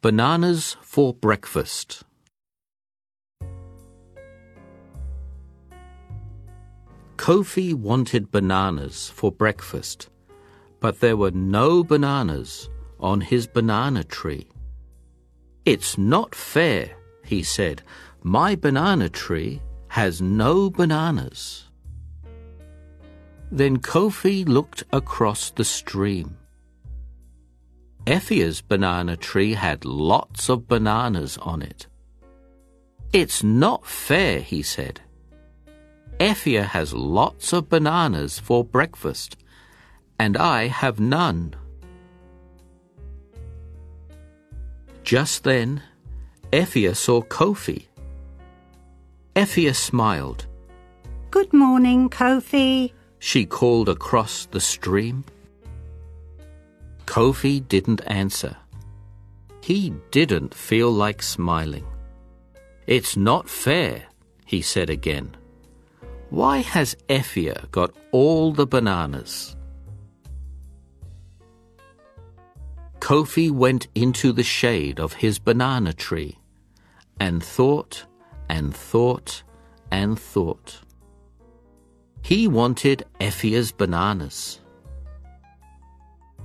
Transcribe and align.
Bananas 0.00 0.76
for 0.80 1.12
breakfast. 1.12 2.04
Kofi 7.16 7.74
wanted 7.74 8.30
bananas 8.30 9.10
for 9.12 9.32
breakfast, 9.32 10.08
but 10.78 11.00
there 11.00 11.16
were 11.16 11.32
no 11.32 11.82
bananas 11.82 12.70
on 13.00 13.20
his 13.20 13.48
banana 13.48 14.04
tree. 14.04 14.46
It's 15.64 15.98
not 15.98 16.32
fair, 16.32 16.96
he 17.24 17.42
said. 17.42 17.82
My 18.22 18.54
banana 18.54 19.08
tree 19.08 19.60
has 19.88 20.22
no 20.22 20.70
bananas. 20.70 21.64
Then 23.50 23.78
Kofi 23.78 24.46
looked 24.46 24.84
across 24.92 25.50
the 25.50 25.64
stream. 25.64 26.37
Effia's 28.06 28.60
banana 28.60 29.16
tree 29.16 29.54
had 29.54 29.84
lots 29.84 30.48
of 30.48 30.66
bananas 30.66 31.36
on 31.38 31.62
it. 31.62 31.86
It's 33.12 33.42
not 33.42 33.86
fair, 33.86 34.40
he 34.40 34.62
said. 34.62 35.00
Effia 36.20 36.64
has 36.64 36.92
lots 36.92 37.52
of 37.52 37.68
bananas 37.68 38.38
for 38.38 38.64
breakfast, 38.64 39.36
and 40.18 40.36
I 40.36 40.66
have 40.66 40.98
none. 40.98 41.54
Just 45.04 45.44
then, 45.44 45.82
Effia 46.52 46.94
saw 46.94 47.22
Kofi. 47.22 47.86
Effia 49.36 49.74
smiled. 49.74 50.46
Good 51.30 51.52
morning, 51.52 52.10
Kofi. 52.10 52.92
She 53.20 53.46
called 53.46 53.88
across 53.88 54.46
the 54.46 54.60
stream. 54.60 55.24
Kofi 57.08 57.66
didn't 57.66 58.02
answer. 58.06 58.54
He 59.62 59.94
didn't 60.10 60.52
feel 60.52 60.90
like 60.90 61.22
smiling. 61.22 61.86
It's 62.86 63.16
not 63.16 63.48
fair, 63.48 64.04
he 64.44 64.60
said 64.60 64.90
again. 64.90 65.34
Why 66.28 66.58
has 66.58 66.96
Effia 67.08 67.70
got 67.70 67.94
all 68.12 68.52
the 68.52 68.66
bananas? 68.66 69.56
Kofi 73.00 73.50
went 73.50 73.88
into 73.94 74.30
the 74.30 74.42
shade 74.42 75.00
of 75.00 75.14
his 75.14 75.38
banana 75.38 75.94
tree 75.94 76.36
and 77.18 77.42
thought 77.42 78.04
and 78.50 78.76
thought 78.76 79.42
and 79.90 80.20
thought. 80.20 80.80
He 82.20 82.46
wanted 82.48 83.06
Effia's 83.18 83.72
bananas. 83.72 84.60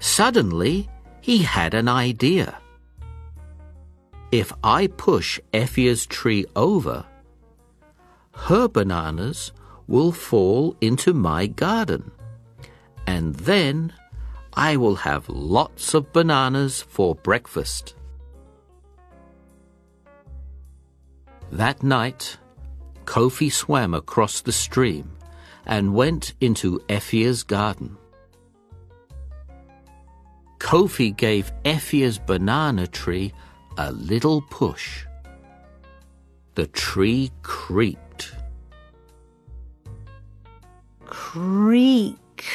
Suddenly, 0.00 0.88
he 1.20 1.42
had 1.42 1.74
an 1.74 1.86
idea. 1.86 2.58
If 4.32 4.52
I 4.64 4.86
push 4.86 5.38
Effia's 5.52 6.06
tree 6.06 6.46
over, 6.56 7.04
her 8.32 8.66
bananas 8.66 9.52
will 9.86 10.12
fall 10.12 10.74
into 10.80 11.12
my 11.12 11.46
garden, 11.46 12.10
and 13.06 13.34
then 13.34 13.92
I 14.54 14.76
will 14.76 14.96
have 14.96 15.28
lots 15.28 15.94
of 15.94 16.12
bananas 16.12 16.80
for 16.80 17.14
breakfast. 17.14 17.94
That 21.52 21.82
night, 21.82 22.38
Kofi 23.04 23.52
swam 23.52 23.92
across 23.92 24.40
the 24.40 24.52
stream 24.52 25.10
and 25.66 25.94
went 25.94 26.34
into 26.40 26.80
Effia's 26.88 27.42
garden. 27.42 27.96
Kofi 30.70 31.16
gave 31.16 31.50
Effia's 31.64 32.16
banana 32.16 32.86
tree 32.86 33.32
a 33.76 33.90
little 33.90 34.40
push. 34.40 35.04
The 36.54 36.68
tree 36.68 37.32
creaked. 37.42 38.32
Creak. 41.06 42.46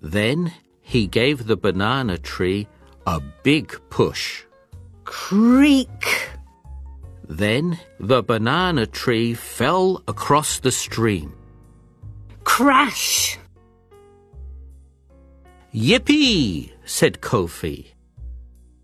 Then 0.00 0.52
he 0.80 1.08
gave 1.08 1.48
the 1.48 1.56
banana 1.56 2.18
tree 2.18 2.68
a 3.04 3.20
big 3.42 3.80
push. 3.90 4.44
Creak. 5.02 6.30
Then 7.24 7.80
the 7.98 8.22
banana 8.22 8.86
tree 8.86 9.34
fell 9.34 10.04
across 10.06 10.60
the 10.60 10.70
stream. 10.70 11.34
Crash. 12.44 13.40
Yippee! 15.74 16.72
said 16.84 17.20
Kofi. 17.20 17.88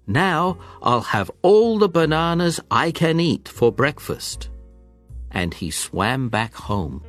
Now 0.07 0.59
I'll 0.83 1.01
have 1.01 1.31
all 1.43 1.79
the 1.79 1.89
bananas 1.89 2.61
I 2.71 2.91
can 2.91 3.21
eat 3.21 3.49
for 3.49 3.73
breakfast. 3.73 4.51
And 5.31 5.55
he 5.55 5.71
swam 5.71 6.29
back 6.29 6.55
home. 6.55 7.03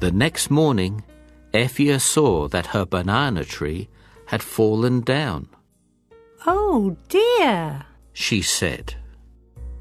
The 0.00 0.12
next 0.12 0.50
morning, 0.50 1.02
Effia 1.52 2.00
saw 2.00 2.46
that 2.48 2.66
her 2.66 2.84
banana 2.84 3.44
tree 3.44 3.88
had 4.26 4.42
fallen 4.42 5.00
down. 5.00 5.48
Oh 6.46 6.96
dear. 7.08 7.86
She 8.12 8.42
said. 8.42 8.94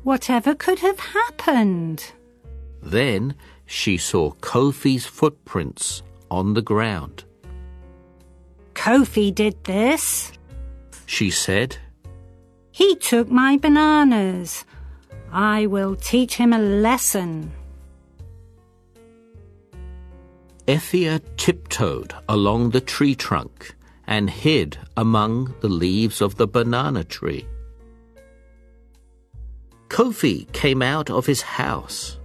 Whatever 0.04 0.56
could 0.56 0.80
have 0.80 1.00
happened? 1.00 2.14
Then 2.82 3.36
she 3.66 3.98
saw 3.98 4.32
Kofi's 4.32 5.06
footprints 5.06 6.02
on 6.32 6.54
the 6.54 6.62
ground. 6.62 7.26
Kofi 8.78 9.34
did 9.34 9.62
this. 9.64 10.32
She 11.08 11.32
said, 11.32 11.78
He 12.72 12.96
took 12.96 13.28
my 13.30 13.58
bananas. 13.58 14.66
I 15.32 15.66
will 15.66 15.96
teach 15.96 16.36
him 16.36 16.54
a 16.54 16.60
lesson. 16.60 17.52
Effia 20.68 21.20
tiptoed 21.38 22.14
along 22.30 22.70
the 22.70 22.80
tree 22.80 23.16
trunk 23.16 23.76
and 24.06 24.30
hid 24.30 24.78
among 24.96 25.56
the 25.62 25.70
leaves 25.70 26.22
of 26.22 26.36
the 26.36 26.48
banana 26.48 27.04
tree. 27.04 27.46
Kofi 29.90 30.50
came 30.54 30.82
out 30.82 31.10
of 31.10 31.26
his 31.26 31.42
house. 31.42 32.20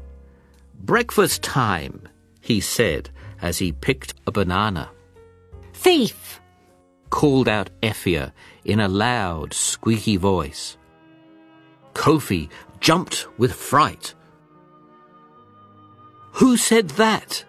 Breakfast 0.85 1.43
time, 1.43 2.07
he 2.41 2.61
said 2.61 3.09
as 3.41 3.59
he 3.59 3.73
picked 3.73 4.15
a 4.27 4.33
banana. 4.33 4.91
Thief! 5.73 6.42
Called 7.13 7.47
out 7.47 7.69
Effia 7.83 8.33
in 8.65 8.81
a 8.81 8.89
loud, 8.89 9.53
squeaky 9.53 10.17
voice. 10.17 10.79
Kofi 11.93 12.49
jumped 12.81 13.27
with 13.39 13.53
fright. 13.53 14.15
Who 16.41 16.57
said 16.57 16.89
that? 16.97 17.45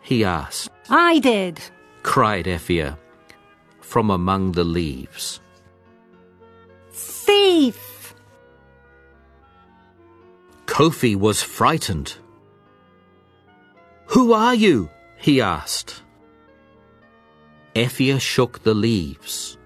he 0.00 0.24
asked. 0.24 0.70
I 0.88 1.18
did. 1.18 1.60
cried 2.04 2.46
Effia 2.46 2.96
from 3.80 4.10
among 4.10 4.52
the 4.52 4.64
leaves. 4.64 5.40
Thief! 6.92 8.14
Kofi 10.66 11.16
was 11.16 11.42
frightened. 11.42 12.14
Who 14.14 14.32
are 14.32 14.54
you? 14.54 14.88
he 15.16 15.40
asked. 15.40 16.02
Effia 17.84 18.20
shook 18.20 18.62
the 18.64 18.74
leaves. 18.74 19.56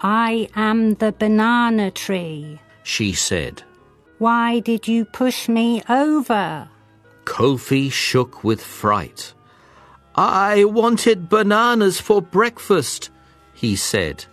I 0.00 0.48
am 0.56 0.94
the 0.94 1.12
banana 1.12 1.90
tree. 1.90 2.58
She 2.82 3.12
said. 3.12 3.62
Why 4.18 4.60
did 4.60 4.88
you 4.88 5.04
push 5.04 5.48
me 5.48 5.82
over? 5.88 6.68
Kofi 7.24 7.92
shook 7.92 8.42
with 8.42 8.62
fright. 8.62 9.34
I 10.14 10.64
wanted 10.64 11.28
bananas 11.28 12.00
for 12.00 12.20
breakfast, 12.22 13.10
he 13.54 13.76
said, 13.76 14.24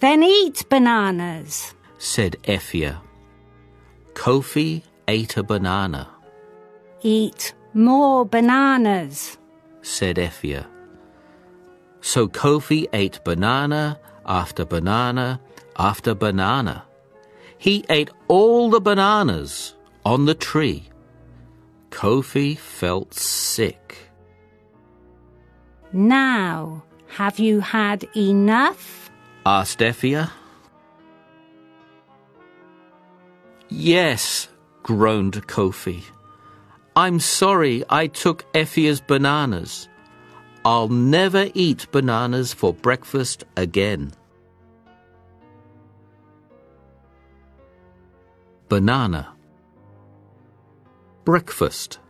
Then 0.00 0.22
eat 0.22 0.64
bananas. 0.68 1.74
said 1.98 2.36
Effia. 2.44 3.00
Kofi 4.14 4.82
ate 5.08 5.36
a 5.38 5.42
banana, 5.42 6.08
Eat 7.02 7.54
more 7.74 8.24
bananas. 8.26 9.38
said 9.82 10.16
Effia. 10.16 10.66
So 12.06 12.28
Kofi 12.28 12.86
ate 12.92 13.18
banana 13.24 13.98
after 14.24 14.64
banana 14.64 15.40
after 15.76 16.14
banana. 16.14 16.84
He 17.58 17.84
ate 17.90 18.10
all 18.28 18.70
the 18.70 18.80
bananas 18.80 19.74
on 20.04 20.24
the 20.24 20.36
tree. 20.36 20.88
Kofi 21.90 22.56
felt 22.56 23.12
sick. 23.12 23.96
Now, 25.92 26.84
have 27.08 27.40
you 27.40 27.58
had 27.58 28.06
enough? 28.16 29.10
asked 29.44 29.80
Effia. 29.80 30.30
Yes, 33.68 34.46
groaned 34.84 35.44
Kofi. 35.48 36.04
I'm 36.94 37.18
sorry 37.18 37.82
I 37.90 38.06
took 38.06 38.44
Effia's 38.52 39.00
bananas. 39.00 39.88
I'll 40.66 40.88
never 40.88 41.48
eat 41.54 41.86
bananas 41.92 42.52
for 42.52 42.74
breakfast 42.74 43.44
again. 43.56 44.12
Banana. 48.68 49.32
Breakfast. 51.24 52.00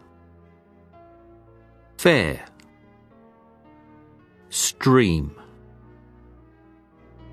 Fair. 1.99 2.47
Stream. 4.49 5.35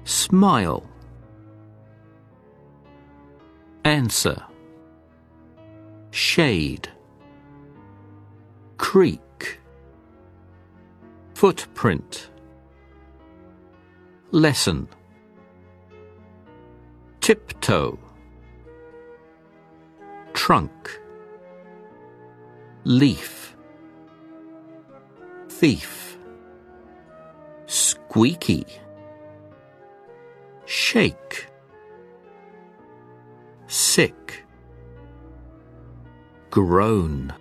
Smile. 0.04 0.84
Answer. 3.86 4.44
Shade. 6.12 6.90
Creak 8.76 9.22
Footprint. 11.44 12.30
Lesson. 14.32 14.88
Tiptoe. 17.20 18.00
Trunk. 20.32 21.02
Leaf. 22.86 23.58
Thief. 25.50 26.18
Squeaky. 27.66 28.66
Shake. 30.64 31.48
Sick. 33.68 34.46
Groan. 36.50 37.34